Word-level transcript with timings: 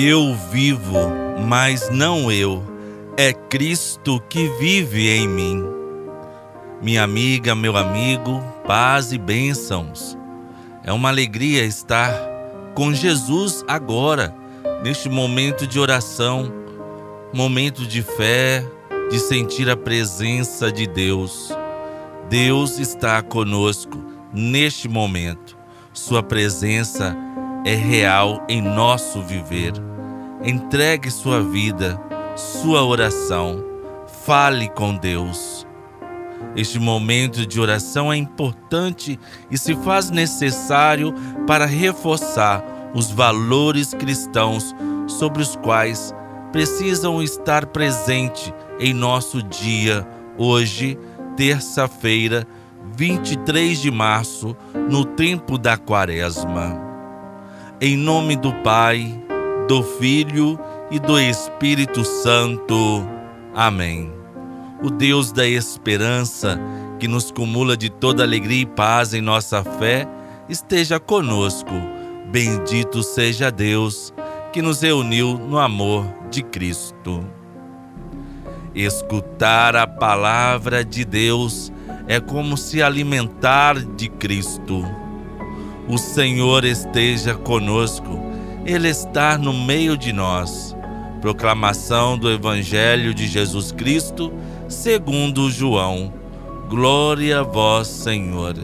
Eu 0.00 0.32
vivo, 0.32 1.10
mas 1.44 1.90
não 1.90 2.30
eu, 2.30 2.62
é 3.16 3.32
Cristo 3.32 4.22
que 4.28 4.48
vive 4.50 5.08
em 5.08 5.26
mim. 5.26 5.64
Minha 6.80 7.02
amiga, 7.02 7.52
meu 7.52 7.76
amigo, 7.76 8.40
paz 8.64 9.10
e 9.10 9.18
bênçãos. 9.18 10.16
É 10.84 10.92
uma 10.92 11.08
alegria 11.08 11.64
estar 11.64 12.12
com 12.76 12.94
Jesus 12.94 13.64
agora, 13.66 14.32
neste 14.84 15.08
momento 15.08 15.66
de 15.66 15.80
oração, 15.80 16.52
momento 17.34 17.84
de 17.84 18.00
fé, 18.00 18.64
de 19.10 19.18
sentir 19.18 19.68
a 19.68 19.76
presença 19.76 20.70
de 20.70 20.86
Deus. 20.86 21.50
Deus 22.30 22.78
está 22.78 23.20
conosco 23.20 23.98
neste 24.32 24.88
momento. 24.88 25.58
Sua 25.92 26.22
presença 26.22 27.16
é 27.66 27.74
real 27.74 28.44
em 28.48 28.62
nosso 28.62 29.20
viver. 29.22 29.87
Entregue 30.42 31.10
sua 31.10 31.42
vida, 31.42 32.00
sua 32.36 32.84
oração. 32.84 33.64
Fale 34.24 34.68
com 34.68 34.96
Deus. 34.96 35.66
Este 36.54 36.78
momento 36.78 37.44
de 37.44 37.60
oração 37.60 38.12
é 38.12 38.16
importante 38.16 39.18
e 39.50 39.58
se 39.58 39.74
faz 39.74 40.10
necessário 40.10 41.12
para 41.46 41.66
reforçar 41.66 42.64
os 42.94 43.10
valores 43.10 43.92
cristãos 43.94 44.74
sobre 45.08 45.42
os 45.42 45.56
quais 45.56 46.14
precisam 46.52 47.20
estar 47.20 47.66
presentes 47.66 48.52
em 48.78 48.94
nosso 48.94 49.42
dia, 49.42 50.06
hoje, 50.36 50.96
terça-feira, 51.36 52.46
23 52.96 53.78
de 53.80 53.90
março, 53.90 54.56
no 54.88 55.04
tempo 55.04 55.58
da 55.58 55.76
Quaresma. 55.76 56.80
Em 57.80 57.96
nome 57.96 58.36
do 58.36 58.52
Pai, 58.62 59.22
do 59.68 59.82
Filho 59.82 60.58
e 60.90 60.98
do 60.98 61.20
Espírito 61.20 62.02
Santo. 62.02 63.06
Amém. 63.54 64.10
O 64.82 64.88
Deus 64.88 65.30
da 65.30 65.46
esperança, 65.46 66.58
que 66.98 67.06
nos 67.06 67.30
cumula 67.30 67.76
de 67.76 67.90
toda 67.90 68.22
alegria 68.22 68.62
e 68.62 68.66
paz 68.66 69.12
em 69.12 69.20
nossa 69.20 69.62
fé, 69.62 70.08
esteja 70.48 70.98
conosco. 70.98 71.74
Bendito 72.32 73.02
seja 73.02 73.50
Deus 73.50 74.14
que 74.52 74.62
nos 74.62 74.80
reuniu 74.80 75.36
no 75.36 75.58
amor 75.58 76.06
de 76.30 76.42
Cristo. 76.42 77.22
Escutar 78.74 79.76
a 79.76 79.86
palavra 79.86 80.82
de 80.82 81.04
Deus 81.04 81.70
é 82.06 82.18
como 82.18 82.56
se 82.56 82.82
alimentar 82.82 83.78
de 83.78 84.08
Cristo. 84.08 84.82
O 85.86 85.98
Senhor 85.98 86.64
esteja 86.64 87.34
conosco, 87.34 88.17
Ele 88.68 88.90
está 88.90 89.38
no 89.38 89.54
meio 89.54 89.96
de 89.96 90.12
nós. 90.12 90.76
Proclamação 91.22 92.18
do 92.18 92.30
Evangelho 92.30 93.14
de 93.14 93.26
Jesus 93.26 93.72
Cristo, 93.72 94.30
segundo 94.68 95.50
João. 95.50 96.12
Glória 96.68 97.40
a 97.40 97.42
vós, 97.42 97.88
Senhor. 97.88 98.54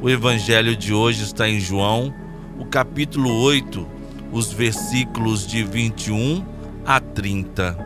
O 0.00 0.08
Evangelho 0.08 0.76
de 0.76 0.94
hoje 0.94 1.24
está 1.24 1.48
em 1.48 1.58
João, 1.58 2.14
o 2.56 2.64
capítulo 2.64 3.34
8, 3.42 3.84
os 4.30 4.52
versículos 4.52 5.44
de 5.44 5.64
21 5.64 6.44
a 6.86 7.00
30. 7.00 7.76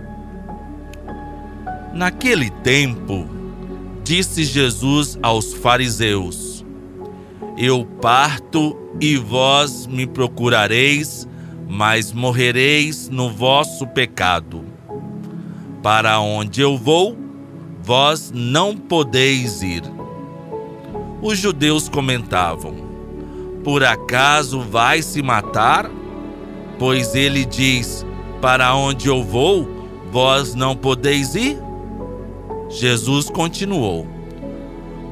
Naquele 1.95 2.51
tempo, 2.51 3.27
disse 4.05 4.45
Jesus 4.45 5.19
aos 5.23 5.55
fariseus: 5.55 6.54
eu 7.57 7.85
parto 8.01 8.77
e 9.01 9.17
vós 9.17 9.87
me 9.87 10.07
procurareis, 10.07 11.29
mas 11.69 12.13
morrereis 12.13 13.09
no 13.09 13.31
vosso 13.31 13.87
pecado. 13.87 14.65
Para 15.83 16.19
onde 16.21 16.61
eu 16.61 16.77
vou, 16.77 17.17
vós 17.83 18.33
não 18.35 18.77
podeis 18.77 19.63
ir. 19.63 19.83
Os 21.23 21.39
judeus 21.39 21.89
comentavam: 21.89 22.75
Por 23.63 23.85
acaso 23.85 24.61
vai 24.61 25.01
se 25.01 25.23
matar? 25.23 25.91
Pois 26.79 27.15
ele 27.15 27.45
diz: 27.45 28.05
Para 28.41 28.75
onde 28.75 29.09
eu 29.09 29.23
vou, 29.23 29.69
vós 30.11 30.55
não 30.55 30.75
podeis 30.75 31.35
ir? 31.35 31.57
Jesus 32.69 33.31
continuou: 33.31 34.14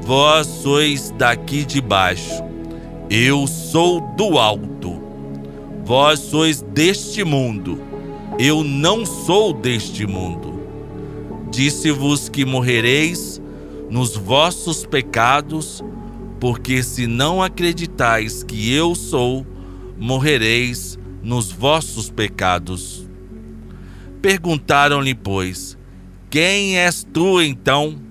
Vós 0.04 0.48
sois 0.48 1.14
daqui 1.16 1.64
de 1.64 1.80
baixo, 1.80 2.42
eu 3.08 3.46
sou 3.46 4.00
do 4.16 4.36
alto. 4.36 5.00
Vós 5.84 6.18
sois 6.18 6.60
deste 6.60 7.22
mundo, 7.22 7.80
eu 8.36 8.64
não 8.64 9.06
sou 9.06 9.52
deste 9.52 10.04
mundo. 10.04 10.60
Disse-vos 11.52 12.28
que 12.28 12.44
morrereis 12.44 13.40
nos 13.88 14.16
vossos 14.16 14.84
pecados, 14.84 15.84
porque 16.40 16.82
se 16.82 17.06
não 17.06 17.40
acreditais 17.40 18.42
que 18.42 18.72
eu 18.72 18.96
sou, 18.96 19.46
morrereis 19.96 20.98
nos 21.22 21.52
vossos 21.52 22.10
pecados. 22.10 23.08
Perguntaram-lhe, 24.20 25.14
pois, 25.14 25.78
quem 26.28 26.76
és 26.76 27.06
tu 27.12 27.40
então? 27.40 28.10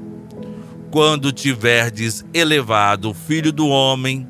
quando 0.91 1.31
tiverdes 1.31 2.25
elevado 2.33 3.11
o 3.11 3.13
Filho 3.13 3.53
do 3.53 3.67
Homem, 3.67 4.27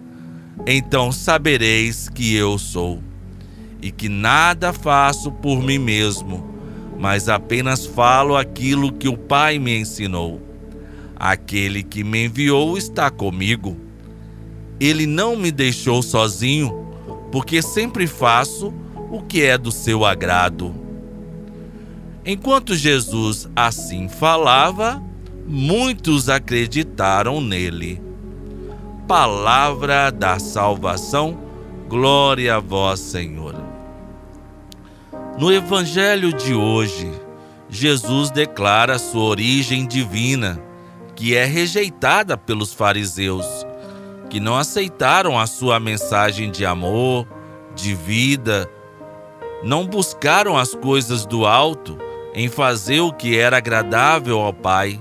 então 0.68 1.12
sabereis 1.12 2.08
que 2.08 2.36
eu 2.36 2.60
sou, 2.60 3.02
e 3.82 3.92
que 3.92 4.08
nada 4.08 4.72
faço 4.72 5.32
por 5.32 5.60
mim 5.60 5.80
mesmo, 5.80 6.48
mas 7.00 7.28
apenas 7.28 7.84
falo 7.88 8.38
aquilo 8.38 8.94
que 8.94 9.10
o 9.10 9.18
Pai 9.18 9.58
me 9.58 9.76
ensinou. 9.76 10.40
Aquele 11.16 11.82
que 11.82 12.04
me 12.04 12.26
enviou 12.26 12.78
está 12.78 13.10
comigo. 13.10 13.76
Ele 14.80 15.08
não 15.08 15.36
me 15.36 15.52
deixou 15.52 16.04
sozinho, 16.04 16.88
porque 17.32 17.60
sempre 17.62 18.06
faço 18.06 18.72
o 19.12 19.22
que 19.22 19.42
é 19.42 19.58
do 19.58 19.72
seu 19.72 20.06
agrado. 20.06 20.76
Enquanto 22.24 22.76
Jesus 22.76 23.50
assim 23.56 24.08
falava, 24.08 25.02
muitos 25.48 26.30
acreditaram 26.30 27.42
nele. 27.42 28.02
Palavra 29.08 30.10
da 30.10 30.40
salvação, 30.40 31.38
glória 31.88 32.56
a 32.56 32.60
vós, 32.60 33.00
Senhor. 33.00 33.56
No 35.38 35.52
Evangelho 35.52 36.32
de 36.32 36.54
hoje, 36.54 37.12
Jesus 37.70 38.32
declara 38.32 38.98
sua 38.98 39.24
origem 39.24 39.86
divina, 39.86 40.62
que 41.16 41.36
é 41.36 41.46
rejeitada 41.46 42.38
pelos 42.38 42.74
fariseus, 42.74 43.46
que 44.30 44.40
não 44.40 44.58
aceitaram 44.58 45.38
a 45.38 45.46
sua 45.46 45.80
mensagem 45.80 46.50
de 46.50 46.66
amor, 46.66 47.28
de 47.76 47.94
vida, 47.94 48.70
não 49.64 49.86
buscaram 49.86 50.58
as 50.58 50.74
coisas 50.74 51.26
do 51.26 51.46
alto 51.46 51.98
em 52.34 52.48
fazer 52.48 53.02
o 53.02 53.12
que 53.12 53.38
era 53.38 53.58
agradável 53.58 54.40
ao 54.40 54.54
Pai 54.54 55.00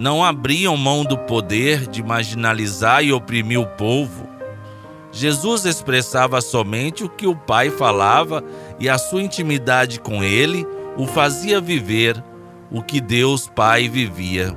não 0.00 0.24
abriam 0.24 0.78
mão 0.78 1.04
do 1.04 1.18
poder 1.18 1.86
de 1.86 2.02
marginalizar 2.02 3.04
e 3.04 3.12
oprimir 3.12 3.60
o 3.60 3.66
povo. 3.66 4.26
Jesus 5.12 5.66
expressava 5.66 6.40
somente 6.40 7.04
o 7.04 7.08
que 7.08 7.26
o 7.26 7.36
Pai 7.36 7.68
falava 7.68 8.42
e 8.78 8.88
a 8.88 8.96
sua 8.96 9.22
intimidade 9.22 10.00
com 10.00 10.24
ele 10.24 10.66
o 10.96 11.06
fazia 11.06 11.60
viver 11.60 12.24
o 12.70 12.82
que 12.82 12.98
Deus 12.98 13.46
Pai 13.46 13.90
vivia. 13.90 14.56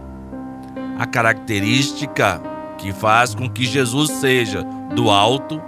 A 0.97 1.05
característica 1.05 2.41
que 2.77 2.93
faz 2.93 3.35
com 3.35 3.49
que 3.49 3.65
Jesus 3.65 4.11
seja 4.11 4.63
do 4.95 5.09
alto 5.09 5.61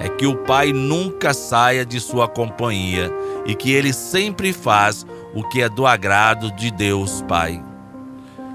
é 0.00 0.08
que 0.08 0.26
o 0.26 0.38
Pai 0.38 0.72
nunca 0.72 1.32
saia 1.32 1.86
de 1.86 2.00
sua 2.00 2.26
companhia 2.26 3.12
e 3.46 3.54
que 3.54 3.70
ele 3.70 3.92
sempre 3.92 4.52
faz 4.52 5.06
o 5.32 5.48
que 5.48 5.62
é 5.62 5.68
do 5.68 5.86
agrado 5.86 6.50
de 6.50 6.72
Deus 6.72 7.22
Pai. 7.28 7.69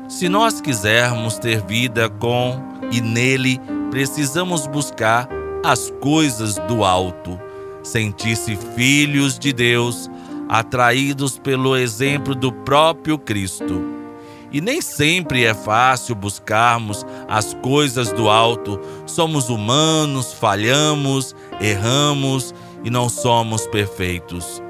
Se 0.07 0.29
nós 0.29 0.61
quisermos 0.61 1.39
ter 1.39 1.65
vida 1.65 2.07
com 2.07 2.61
e 2.91 3.01
nele, 3.01 3.59
precisamos 3.89 4.67
buscar 4.67 5.27
as 5.63 5.91
coisas 5.99 6.59
do 6.67 6.83
alto, 6.83 7.39
sentir-se 7.81 8.55
filhos 8.55 9.39
de 9.39 9.51
Deus, 9.51 10.09
atraídos 10.47 11.39
pelo 11.39 11.75
exemplo 11.75 12.35
do 12.35 12.51
próprio 12.51 13.17
Cristo. 13.17 13.81
E 14.51 14.61
nem 14.61 14.79
sempre 14.79 15.43
é 15.43 15.55
fácil 15.55 16.13
buscarmos 16.13 17.03
as 17.27 17.55
coisas 17.55 18.11
do 18.11 18.29
alto. 18.29 18.79
Somos 19.07 19.49
humanos, 19.49 20.33
falhamos, 20.33 21.35
erramos 21.59 22.53
e 22.83 22.91
não 22.91 23.09
somos 23.09 23.65
perfeitos. 23.65 24.61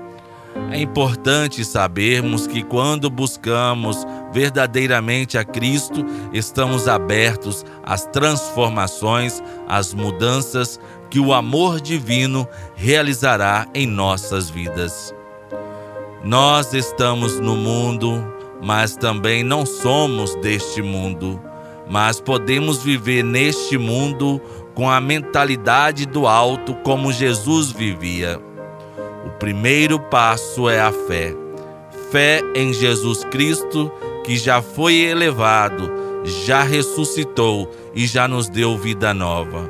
É 0.71 0.79
importante 0.79 1.63
sabermos 1.65 2.47
que 2.47 2.63
quando 2.63 3.09
buscamos 3.09 4.07
verdadeiramente 4.35 5.37
a 5.37 5.45
Cristo, 5.45 6.05
estamos 6.33 6.89
abertos 6.89 7.65
às 7.81 8.05
transformações, 8.07 9.41
às 9.65 9.93
mudanças 9.93 10.77
que 11.09 11.21
o 11.21 11.33
amor 11.33 11.79
divino 11.79 12.45
realizará 12.75 13.65
em 13.73 13.87
nossas 13.87 14.49
vidas. 14.49 15.15
Nós 16.21 16.73
estamos 16.73 17.39
no 17.39 17.55
mundo, 17.55 18.27
mas 18.61 18.97
também 18.97 19.41
não 19.41 19.65
somos 19.65 20.35
deste 20.41 20.81
mundo, 20.81 21.39
mas 21.89 22.19
podemos 22.19 22.83
viver 22.83 23.23
neste 23.23 23.77
mundo 23.77 24.41
com 24.73 24.89
a 24.89 24.99
mentalidade 24.99 26.05
do 26.05 26.27
alto 26.27 26.75
como 26.83 27.13
Jesus 27.13 27.71
vivia. 27.71 28.37
O 29.25 29.29
primeiro 29.39 29.97
passo 29.97 30.67
é 30.67 30.81
a 30.81 30.91
fé. 30.91 31.33
Fé 32.11 32.41
em 32.55 32.71
Jesus 32.71 33.23
Cristo, 33.25 33.91
que 34.25 34.37
já 34.37 34.59
foi 34.59 34.95
elevado, 34.95 35.91
já 36.23 36.63
ressuscitou 36.63 37.71
e 37.93 38.07
já 38.07 38.27
nos 38.27 38.49
deu 38.49 38.75
vida 38.75 39.13
nova. 39.13 39.69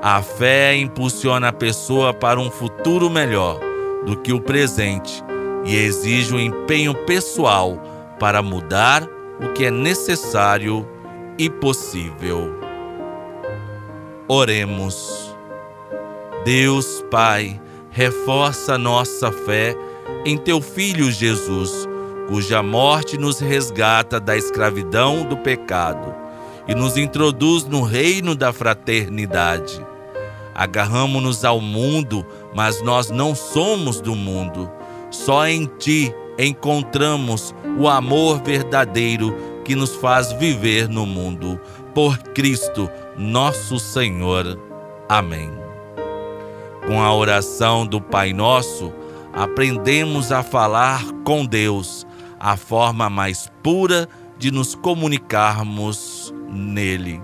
A 0.00 0.22
fé 0.22 0.76
impulsiona 0.76 1.48
a 1.48 1.52
pessoa 1.52 2.14
para 2.14 2.38
um 2.38 2.50
futuro 2.50 3.10
melhor 3.10 3.58
do 4.06 4.16
que 4.16 4.32
o 4.32 4.40
presente 4.40 5.24
e 5.64 5.74
exige 5.74 6.32
um 6.32 6.38
empenho 6.38 6.94
pessoal 7.04 7.82
para 8.18 8.40
mudar 8.40 9.02
o 9.42 9.52
que 9.52 9.64
é 9.66 9.70
necessário 9.70 10.88
e 11.36 11.50
possível. 11.50 12.54
Oremos. 14.28 15.34
Deus 16.44 17.04
Pai, 17.10 17.60
reforça 17.90 18.78
nossa 18.78 19.32
fé 19.32 19.74
em 20.24 20.38
teu 20.38 20.60
Filho 20.62 21.10
Jesus, 21.10 21.88
cuja 22.30 22.62
morte 22.62 23.18
nos 23.18 23.40
resgata 23.40 24.20
da 24.20 24.36
escravidão 24.36 25.24
do 25.24 25.36
pecado 25.36 26.14
e 26.68 26.74
nos 26.76 26.96
introduz 26.96 27.64
no 27.64 27.82
reino 27.82 28.36
da 28.36 28.52
fraternidade. 28.52 29.84
Agarramos-nos 30.54 31.44
ao 31.44 31.60
mundo, 31.60 32.24
mas 32.54 32.80
nós 32.82 33.10
não 33.10 33.34
somos 33.34 34.00
do 34.00 34.14
mundo. 34.14 34.70
Só 35.10 35.48
em 35.48 35.66
Ti 35.66 36.14
encontramos 36.38 37.52
o 37.76 37.88
amor 37.88 38.40
verdadeiro 38.44 39.34
que 39.64 39.74
nos 39.74 39.96
faz 39.96 40.32
viver 40.34 40.88
no 40.88 41.04
mundo. 41.04 41.60
Por 41.92 42.16
Cristo, 42.16 42.88
nosso 43.18 43.80
Senhor. 43.80 44.56
Amém. 45.08 45.50
Com 46.86 47.02
a 47.02 47.12
oração 47.12 47.84
do 47.84 48.00
Pai 48.00 48.32
Nosso, 48.32 48.92
aprendemos 49.32 50.30
a 50.30 50.44
falar 50.44 51.04
com 51.24 51.44
Deus, 51.44 52.06
a 52.40 52.56
forma 52.56 53.10
mais 53.10 53.48
pura 53.62 54.08
de 54.38 54.50
nos 54.50 54.74
comunicarmos 54.74 56.34
nele. 56.48 57.22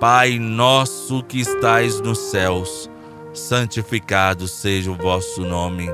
Pai 0.00 0.38
nosso 0.38 1.22
que 1.22 1.38
estais 1.38 2.00
nos 2.00 2.18
céus, 2.18 2.90
santificado 3.32 4.48
seja 4.48 4.90
o 4.90 4.96
vosso 4.96 5.42
nome. 5.42 5.88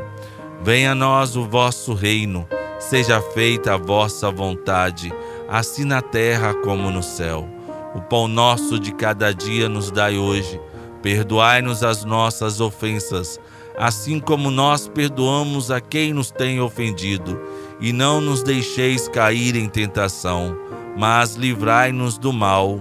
Venha 0.63 0.93
a 0.93 0.95
nós 0.95 1.37
o 1.37 1.45
vosso 1.45 1.93
reino, 1.93 2.47
seja 2.79 3.21
feita 3.21 3.75
a 3.75 3.77
vossa 3.77 4.31
vontade, 4.31 5.13
assim 5.49 5.85
na 5.85 6.01
terra 6.01 6.55
como 6.55 6.91
no 6.91 7.03
céu. 7.03 7.49
O 7.95 8.01
pão 8.01 8.29
nosso 8.29 8.79
de 8.79 8.93
cada 8.93 9.35
dia 9.35 9.69
nos 9.69 9.91
dai 9.91 10.17
hoje 10.17 10.59
Perdoai-nos 11.03 11.83
as 11.83 12.05
nossas 12.05 12.61
ofensas, 12.61 13.41
assim 13.77 14.21
como 14.21 14.53
nós 14.53 14.87
perdoamos 14.87 15.69
a 15.71 15.81
quem 15.81 16.13
nos 16.13 16.31
tem 16.31 16.61
ofendido, 16.61 17.41
e 17.83 17.93
não 17.93 18.21
nos 18.21 18.45
deixeis 18.45 19.09
cair 19.09 19.57
em 19.57 19.69
tentação, 19.69 20.57
mas 20.97 21.35
livrai-nos 21.35 22.17
do 22.17 22.33
mal, 22.33 22.81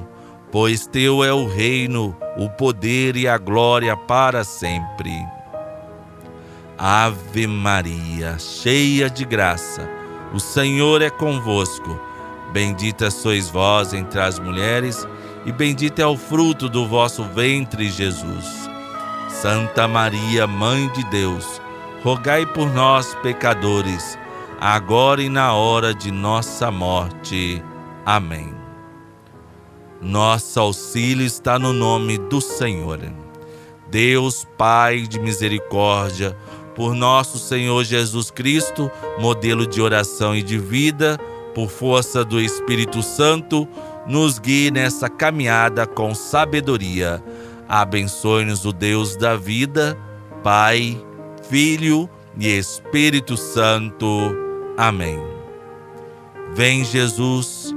pois 0.52 0.86
teu 0.86 1.24
é 1.24 1.34
o 1.34 1.48
reino, 1.48 2.16
o 2.38 2.48
poder 2.48 3.18
e 3.18 3.28
a 3.28 3.36
glória 3.40 3.98
para 3.98 4.44
sempre. 4.44 5.12
Ave 6.78 7.48
Maria, 7.48 8.38
cheia 8.38 9.10
de 9.10 9.26
graça, 9.26 9.90
o 10.34 10.40
Senhor 10.40 11.02
é 11.02 11.10
convosco. 11.10 12.00
Bendita 12.54 13.10
sois 13.10 13.50
vós 13.50 13.94
entre 13.94 14.20
as 14.20 14.38
mulheres, 14.38 15.08
e 15.46 15.52
bendito 15.52 16.00
é 16.00 16.06
o 16.06 16.18
fruto 16.18 16.70
do 16.70 16.86
vosso 16.88 17.24
ventre, 17.24 17.90
Jesus. 17.90 18.70
Santa 19.30 19.88
Maria, 19.88 20.46
Mãe 20.46 20.88
de 20.90 21.04
Deus, 21.06 21.60
rogai 22.04 22.46
por 22.46 22.72
nós, 22.72 23.16
pecadores, 23.24 24.18
agora 24.62 25.24
e 25.24 25.28
na 25.28 25.56
hora 25.56 25.92
de 25.92 26.12
nossa 26.12 26.70
morte. 26.70 27.64
Amém. 28.06 28.54
Nosso 30.00 30.60
auxílio 30.60 31.26
está 31.26 31.58
no 31.58 31.74
nome 31.74 32.20
do 32.20 32.40
Senhor. 32.40 33.00
Deus, 33.90 34.48
Pai 34.60 35.02
de 35.02 35.20
misericórdia, 35.20 36.38
por 36.76 36.94
nosso 36.94 37.40
Senhor 37.40 37.84
Jesus 37.84 38.30
Cristo, 38.30 38.92
modelo 39.20 39.66
de 39.66 39.82
oração 39.82 40.36
e 40.36 40.44
de 40.44 40.60
vida, 40.60 41.20
por 41.56 41.68
força 41.68 42.24
do 42.24 42.40
Espírito 42.40 43.02
Santo, 43.02 43.68
nos 44.06 44.38
guie 44.38 44.70
nessa 44.70 45.10
caminhada 45.10 45.88
com 45.88 46.14
sabedoria. 46.14 47.22
Abençoe-nos 47.68 48.64
o 48.64 48.72
Deus 48.72 49.16
da 49.16 49.36
vida, 49.36 49.98
Pai, 50.44 51.04
Filho 51.50 52.08
e 52.40 52.48
Espírito 52.48 53.36
Santo. 53.36 54.41
Amém. 54.82 55.20
Vem 56.56 56.84
Jesus, 56.84 57.72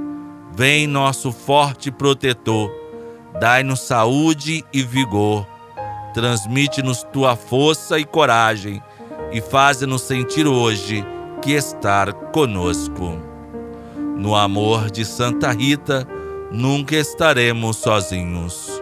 vem 0.55 0.87
nosso 0.87 1.31
forte 1.31 1.91
protetor, 1.91 2.71
dai-nos 3.39 3.81
saúde 3.81 4.65
e 4.73 4.81
vigor, 4.81 5.45
transmite-nos 6.15 7.03
tua 7.13 7.35
força 7.35 7.99
e 7.99 8.05
coragem 8.05 8.81
e 9.31 9.39
faze-nos 9.39 10.01
sentir 10.01 10.47
hoje 10.47 11.05
que 11.43 11.51
estar 11.51 12.11
conosco. 12.11 13.21
No 14.17 14.35
amor 14.35 14.89
de 14.89 15.05
Santa 15.05 15.51
Rita, 15.51 16.07
nunca 16.51 16.95
estaremos 16.95 17.77
sozinhos. 17.77 18.81